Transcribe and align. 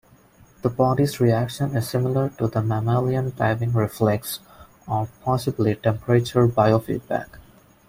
The 0.63 0.69
body's 0.71 1.19
reaction 1.21 1.77
is 1.77 1.87
similar 1.87 2.29
to 2.39 2.47
the 2.47 2.63
mammalian 2.63 3.33
diving 3.35 3.71
reflex 3.73 4.39
or 4.87 5.07
possibly 5.23 5.75
temperature 5.75 6.47
biofeedback. 6.47 7.27